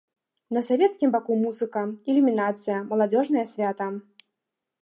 На 0.55 0.61
савецкім 0.67 1.11
баку 1.15 1.35
музыка, 1.43 1.83
ілюмінацыя, 2.13 2.81
маладзёжнае 2.95 3.45
свята. 3.55 3.93